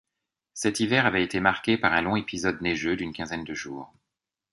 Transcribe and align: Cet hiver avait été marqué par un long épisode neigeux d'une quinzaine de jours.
Cet 0.55 0.79
hiver 0.79 1.05
avait 1.05 1.23
été 1.23 1.39
marqué 1.39 1.77
par 1.77 1.93
un 1.93 2.01
long 2.01 2.15
épisode 2.15 2.59
neigeux 2.63 2.95
d'une 2.95 3.13
quinzaine 3.13 3.43
de 3.43 3.53
jours. 3.53 3.93